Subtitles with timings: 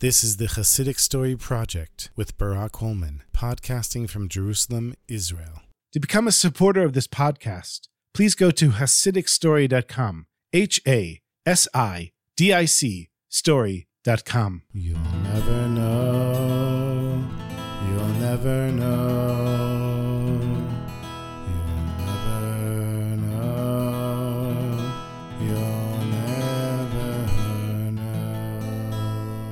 [0.00, 5.60] This is the Hasidic Story Project with Barak Holman, podcasting from Jerusalem, Israel.
[5.92, 7.80] To become a supporter of this podcast,
[8.14, 10.24] please go to HasidicStory.com.
[10.54, 14.62] H A S I D I C story.com.
[14.72, 17.22] You'll never know.
[17.86, 19.69] You'll never know.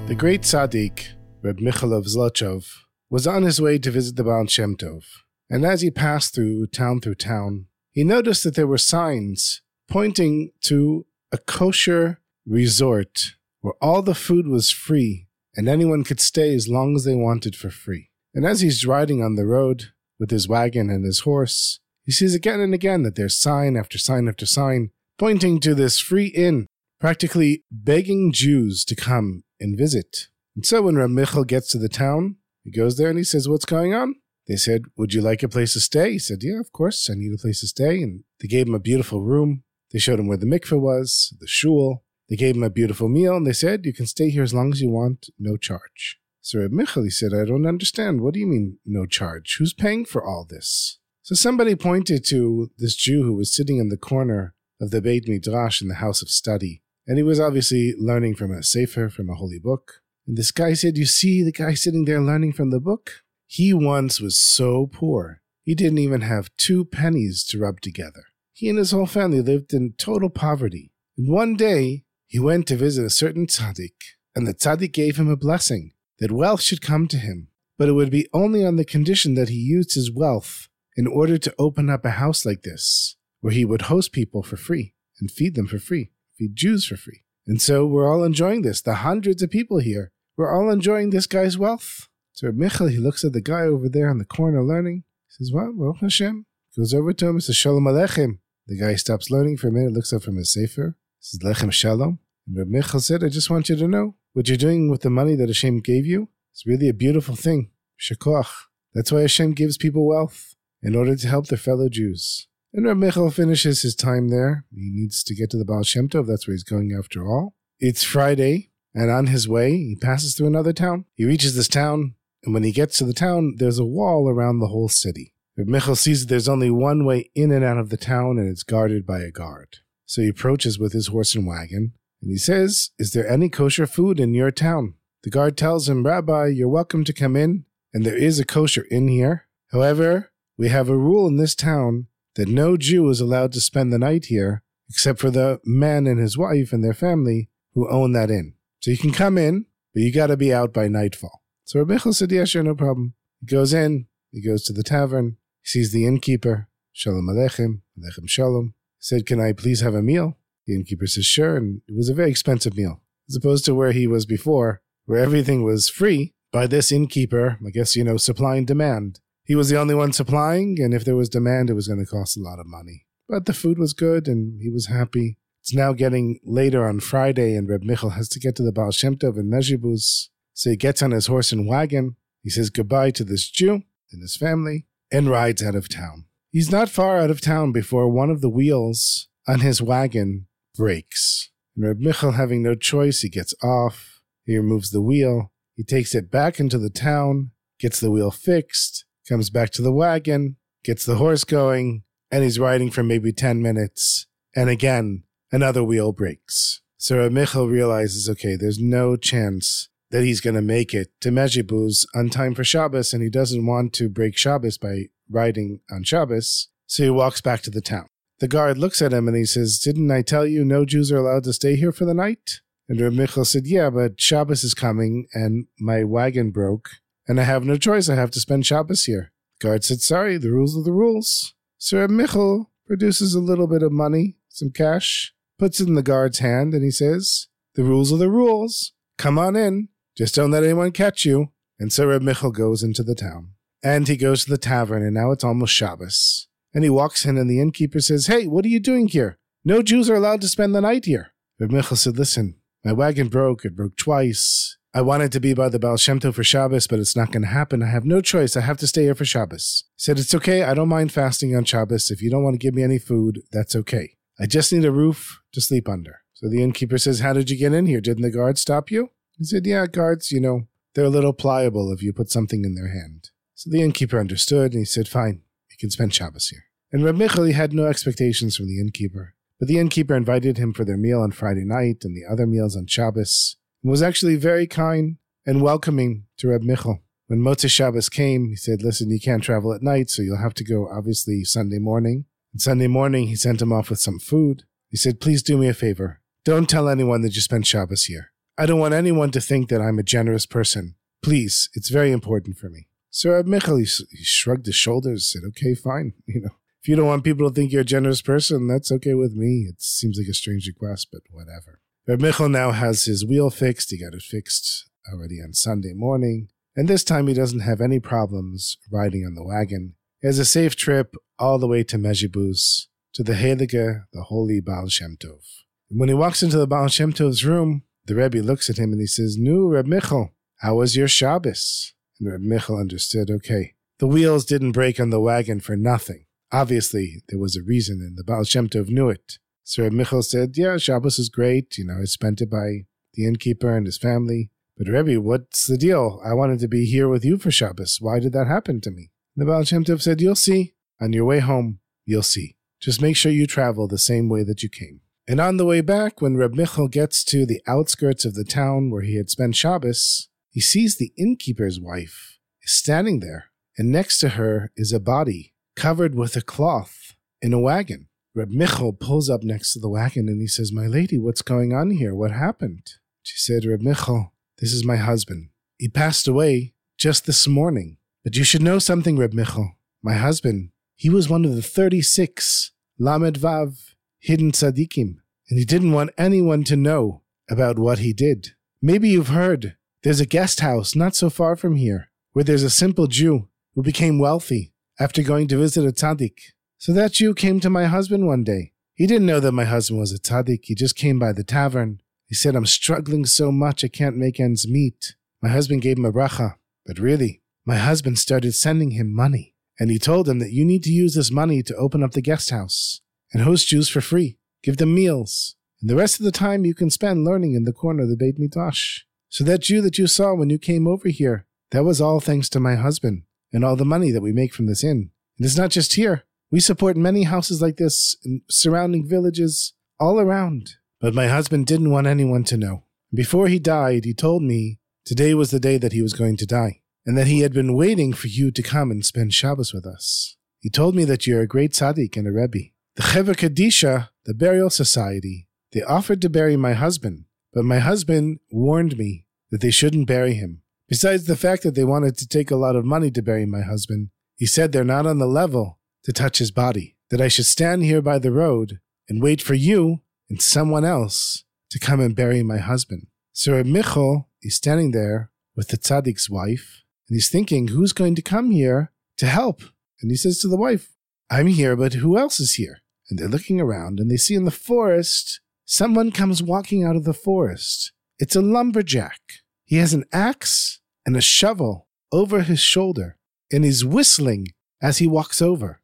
[0.08, 1.08] The great tzaddik,
[1.42, 2.64] Reb Michal of Zlotchov,
[3.10, 5.04] was on his way to visit the Baal Shem Tov,
[5.50, 10.52] and as he passed through town through town, he noticed that there were signs pointing
[10.62, 16.68] to a kosher resort where all the food was free and anyone could stay as
[16.68, 18.08] long as they wanted for free.
[18.34, 22.34] And as he's riding on the road with his wagon and his horse, he sees
[22.34, 24.88] again and again that there's sign after sign after sign
[25.18, 26.66] pointing to this free inn,
[27.00, 30.28] practically begging Jews to come and visit.
[30.54, 33.48] And so when Reb Michal gets to the town, he goes there and he says,
[33.48, 34.16] What's going on?
[34.46, 36.12] They said, Would you like a place to stay?
[36.12, 38.02] He said, Yeah, of course, I need a place to stay.
[38.02, 39.62] And they gave him a beautiful room.
[39.92, 42.04] They showed him where the mikveh was, the shul.
[42.28, 44.72] They gave him a beautiful meal, and they said, You can stay here as long
[44.72, 46.18] as you want, no charge.
[46.40, 48.20] So Reb Michal, he said, I don't understand.
[48.20, 49.56] What do you mean, no charge?
[49.58, 50.98] Who's paying for all this?
[51.22, 55.28] So somebody pointed to this Jew who was sitting in the corner of the Beit
[55.28, 56.82] Midrash in the house of study.
[57.08, 60.02] And he was obviously learning from a sefer, from a holy book.
[60.26, 63.22] And this guy said, You see the guy sitting there learning from the book?
[63.46, 68.24] He once was so poor, he didn't even have two pennies to rub together.
[68.52, 70.92] He and his whole family lived in total poverty.
[71.16, 73.94] And one day, he went to visit a certain tzaddik,
[74.36, 77.48] and the tzaddik gave him a blessing that wealth should come to him,
[77.78, 81.38] but it would be only on the condition that he used his wealth in order
[81.38, 85.30] to open up a house like this, where he would host people for free and
[85.30, 87.24] feed them for free, feed Jews for free.
[87.46, 88.80] And so we're all enjoying this.
[88.80, 92.08] The hundreds of people here, we're all enjoying this guy's wealth.
[92.32, 95.04] So Michal, he looks at the guy over there in the corner learning.
[95.26, 96.46] He says, Well, well, Hashem.
[96.76, 98.38] Goes over to him and says, Shalom Aleichem.
[98.68, 102.20] The guy stops learning for a minute, looks up from his sefer, says, Lechem Shalom.
[102.46, 105.10] And Reb Michal said, I just want you to know what you're doing with the
[105.10, 106.28] money that Hashem gave you.
[106.52, 107.70] It's really a beautiful thing.
[108.00, 108.46] Shekoach.
[108.94, 112.46] That's why Hashem gives people wealth, in order to help their fellow Jews.
[112.72, 114.64] And Reb Michal finishes his time there.
[114.70, 116.26] He needs to get to the Baal Shem Tov.
[116.26, 117.54] That's where he's going after all.
[117.80, 121.06] It's Friday, and on his way, he passes through another town.
[121.14, 122.14] He reaches this town,
[122.44, 125.32] and when he gets to the town, there's a wall around the whole city.
[125.56, 128.50] Reb Michal sees that there's only one way in and out of the town, and
[128.50, 129.78] it's guarded by a guard.
[130.04, 133.86] So he approaches with his horse and wagon, and he says, Is there any kosher
[133.86, 134.94] food in your town?
[135.22, 137.64] The guard tells him, Rabbi, you're welcome to come in,
[137.94, 139.46] and there is a kosher in here.
[139.72, 143.92] However, we have a rule in this town that no Jew is allowed to spend
[143.92, 148.12] the night here except for the man and his wife and their family who own
[148.12, 148.54] that inn.
[148.80, 151.42] So you can come in, but you got to be out by nightfall.
[151.64, 153.14] So Rabbi said, Yeah, sure, no problem.
[153.40, 158.28] He goes in, he goes to the tavern, he sees the innkeeper, Shalom Aleichem, Aleichem
[158.28, 158.74] Shalom.
[158.98, 160.38] He said, Can I please have a meal?
[160.66, 163.92] The innkeeper says, Sure, and it was a very expensive meal, as opposed to where
[163.92, 168.56] he was before, where everything was free by this innkeeper, I guess, you know, supply
[168.56, 169.18] and demand.
[169.48, 172.06] He was the only one supplying, and if there was demand, it was going to
[172.06, 173.06] cost a lot of money.
[173.26, 175.38] But the food was good, and he was happy.
[175.62, 178.90] It's now getting later on Friday, and Reb Michal has to get to the Baal
[178.90, 180.28] Shem Tov in Mezhibuz.
[180.52, 182.16] So he gets on his horse and wagon.
[182.42, 186.26] He says goodbye to this Jew and his family and rides out of town.
[186.50, 191.50] He's not far out of town before one of the wheels on his wagon breaks.
[191.74, 194.20] And Reb Michal, having no choice, he gets off.
[194.44, 195.52] He removes the wheel.
[195.74, 199.92] He takes it back into the town, gets the wheel fixed, comes back to the
[199.92, 204.26] wagon, gets the horse going, and he's riding for maybe 10 minutes.
[204.54, 206.80] And again, another wheel breaks.
[206.96, 212.06] So Michal realizes, okay, there's no chance that he's going to make it to Mezhibuz
[212.14, 216.68] on time for Shabbos, and he doesn't want to break Shabbos by riding on Shabbos.
[216.86, 218.06] So he walks back to the town.
[218.40, 221.18] The guard looks at him and he says, Didn't I tell you no Jews are
[221.18, 222.60] allowed to stay here for the night?
[222.88, 226.88] And Reb Michal said, Yeah, but Shabbos is coming and my wagon broke,
[227.28, 228.08] and I have no choice.
[228.08, 229.30] I have to spend Shabbos here.
[229.60, 231.54] Guard said, Sorry, the rules are the rules.
[231.76, 236.38] So Reb produces a little bit of money, some cash, puts it in the guard's
[236.38, 238.92] hand, and he says, The rules are the rules.
[239.18, 239.88] Come on in.
[240.16, 241.52] Just don't let anyone catch you.
[241.78, 243.52] And so Reb goes into the town.
[243.82, 246.48] And he goes to the tavern, and now it's almost Shabbos.
[246.74, 249.38] And he walks in, and the innkeeper says, Hey, what are you doing here?
[249.64, 251.32] No Jews are allowed to spend the night here.
[251.60, 253.64] Reb said, Listen, my wagon broke.
[253.64, 254.77] It broke twice.
[254.94, 257.42] I wanted to be by the Baal Shem Tov for Shabbos, but it's not going
[257.42, 257.82] to happen.
[257.82, 258.56] I have no choice.
[258.56, 259.84] I have to stay here for Shabbos.
[259.96, 260.62] He said, It's okay.
[260.62, 262.10] I don't mind fasting on Shabbos.
[262.10, 264.16] If you don't want to give me any food, that's okay.
[264.40, 266.20] I just need a roof to sleep under.
[266.32, 268.00] So the innkeeper says, How did you get in here?
[268.00, 269.10] Didn't the guards stop you?
[269.36, 272.74] He said, Yeah, guards, you know, they're a little pliable if you put something in
[272.74, 273.30] their hand.
[273.54, 276.64] So the innkeeper understood and he said, Fine, you can spend Shabbos here.
[276.90, 279.34] And Reb Michal had no expectations from the innkeeper.
[279.58, 282.76] But the innkeeper invited him for their meal on Friday night and the other meals
[282.76, 285.16] on Shabbos, and was actually very kind
[285.46, 287.02] and welcoming to Reb Michal.
[287.26, 290.54] When Motzei Shabbos came, he said, Listen, you can't travel at night, so you'll have
[290.54, 292.24] to go obviously Sunday morning.
[292.52, 294.64] And Sunday morning, he sent him off with some food.
[294.88, 296.20] He said, Please do me a favor.
[296.44, 298.32] Don't tell anyone that you spent Shabbos here.
[298.56, 300.96] I don't want anyone to think that I'm a generous person.
[301.22, 302.88] Please, it's very important for me.
[303.10, 306.14] So Reb Michal, he, he shrugged his shoulders, said, Okay, fine.
[306.26, 309.14] You know, if you don't want people to think you're a generous person, that's okay
[309.14, 309.66] with me.
[309.68, 311.80] It seems like a strange request, but whatever.
[312.08, 313.90] Reb Michal now has his wheel fixed.
[313.90, 316.48] He got it fixed already on Sunday morning.
[316.74, 319.94] And this time he doesn't have any problems riding on the wagon.
[320.22, 324.58] He has a safe trip all the way to Mezhibuz, to the Heilige, the holy
[324.58, 325.42] Baal Shem Tov.
[325.90, 328.92] And when he walks into the Baal Shem Tov's room, the Rebbe looks at him
[328.92, 331.92] and he says, Nu, Reb Michal, how was your Shabbos?
[332.18, 336.24] And Reb Michal understood, okay, the wheels didn't break on the wagon for nothing.
[336.50, 339.38] Obviously, there was a reason, and the Baal Shem Tov knew it.
[339.68, 341.76] So Reb Michal said, Yeah, Shabbos is great.
[341.76, 344.50] You know, I spent it by the innkeeper and his family.
[344.78, 346.22] But Rebbe, what's the deal?
[346.24, 347.98] I wanted to be here with you for Shabbos.
[348.00, 349.10] Why did that happen to me?
[349.36, 350.72] And the Baal Shem Tov said, You'll see.
[351.02, 352.56] On your way home, you'll see.
[352.80, 355.02] Just make sure you travel the same way that you came.
[355.28, 358.90] And on the way back, when Reb Michal gets to the outskirts of the town
[358.90, 364.18] where he had spent Shabbos, he sees the innkeeper's wife is standing there, and next
[364.20, 368.07] to her is a body covered with a cloth in a wagon.
[368.34, 371.72] Reb Michal pulls up next to the wagon and he says, My lady, what's going
[371.72, 372.14] on here?
[372.14, 372.86] What happened?
[373.22, 375.50] She said, Reb Michal, this is my husband.
[375.78, 377.96] He passed away just this morning.
[378.24, 379.72] But you should know something, Reb Michal.
[380.02, 385.16] My husband, he was one of the 36 Lamed Vav hidden tzaddikim,
[385.48, 388.50] and he didn't want anyone to know about what he did.
[388.82, 392.70] Maybe you've heard there's a guest house not so far from here where there's a
[392.70, 396.38] simple Jew who became wealthy after going to visit a tzaddik.
[396.80, 398.72] So that Jew came to my husband one day.
[398.94, 400.60] He didn't know that my husband was a tzaddik.
[400.62, 402.00] He just came by the tavern.
[402.26, 405.16] He said, I'm struggling so much I can't make ends meet.
[405.42, 406.54] My husband gave him a bracha.
[406.86, 409.54] But really, my husband started sending him money.
[409.80, 412.22] And he told him that you need to use this money to open up the
[412.22, 413.00] guest house
[413.32, 414.38] and host Jews for free.
[414.62, 415.56] Give them meals.
[415.80, 418.16] And the rest of the time you can spend learning in the corner of the
[418.16, 419.00] Beit Midrash.
[419.28, 422.48] So that Jew that you saw when you came over here, that was all thanks
[422.50, 425.10] to my husband and all the money that we make from this inn.
[425.38, 426.24] And it's not just here.
[426.50, 430.76] We support many houses like this in surrounding villages all around.
[430.98, 432.84] But my husband didn't want anyone to know.
[433.12, 436.46] Before he died, he told me today was the day that he was going to
[436.46, 439.86] die, and that he had been waiting for you to come and spend Shabbos with
[439.86, 440.36] us.
[440.60, 442.70] He told me that you're a great tzaddik and a rebbe.
[442.96, 448.40] The Chevra Kadisha, the burial society, they offered to bury my husband, but my husband
[448.50, 450.62] warned me that they shouldn't bury him.
[450.88, 453.60] Besides the fact that they wanted to take a lot of money to bury my
[453.60, 455.77] husband, he said they're not on the level
[456.08, 459.52] to touch his body, that I should stand here by the road and wait for
[459.52, 460.00] you
[460.30, 463.08] and someone else to come and bury my husband.
[463.34, 468.14] So Reb Michal is standing there with the tzaddik's wife, and he's thinking, who's going
[468.14, 469.60] to come here to help?
[470.00, 470.94] And he says to the wife,
[471.28, 472.78] I'm here, but who else is here?
[473.10, 477.04] And they're looking around, and they see in the forest someone comes walking out of
[477.04, 477.92] the forest.
[478.18, 479.20] It's a lumberjack.
[479.66, 483.18] He has an axe and a shovel over his shoulder,
[483.52, 484.46] and he's whistling
[484.80, 485.77] as he walks over.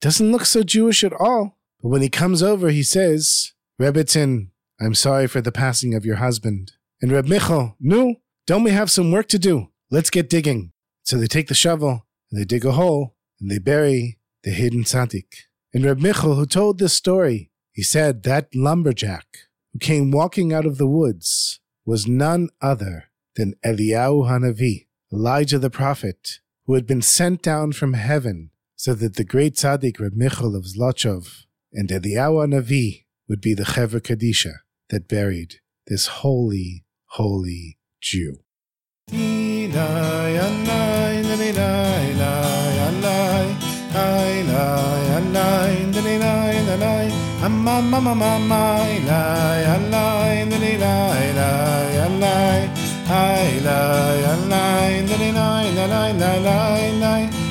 [0.00, 1.58] Doesn't look so Jewish at all.
[1.82, 4.50] But when he comes over, he says, Rebbitzin,
[4.80, 6.72] I'm sorry for the passing of your husband.
[7.02, 9.68] And Reb Michal, no, don't we have some work to do?
[9.90, 10.72] Let's get digging.
[11.02, 14.84] So they take the shovel, and they dig a hole, and they bury the hidden
[14.84, 15.46] tzaddik.
[15.72, 19.26] And Reb Michal, who told this story, he said that lumberjack
[19.72, 23.04] who came walking out of the woods was none other
[23.36, 29.16] than Eliyahu Hanavi, Elijah the prophet, who had been sent down from heaven so that
[29.16, 34.52] the great tzaddik Reb Michal of Zlotchov and Eliyahu Navi would be the Chevra Kadisha
[34.90, 35.56] that buried
[35.88, 38.38] this holy, holy Jew.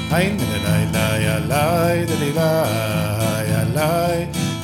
[0.10, 1.66] Ay da da da ya la
[2.10, 2.52] da da da
[3.52, 3.90] ya la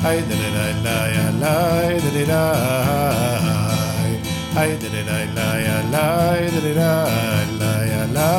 [0.08, 1.56] ay da da da da ya la
[2.02, 2.44] da da da
[4.60, 6.06] ay da da da da ya la
[6.52, 6.92] da da da
[7.60, 8.30] la ya la